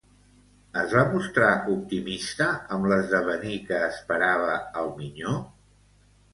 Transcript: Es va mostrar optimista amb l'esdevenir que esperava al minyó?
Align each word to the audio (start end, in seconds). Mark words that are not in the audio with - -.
Es 0.83 0.95
va 0.95 1.03
mostrar 1.11 1.49
optimista 1.73 2.49
amb 2.79 2.89
l'esdevenir 2.93 3.61
que 3.69 3.85
esperava 3.93 4.59
al 4.85 4.93
minyó? 4.99 5.39